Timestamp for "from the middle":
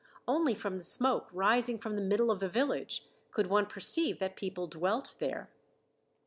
1.77-2.31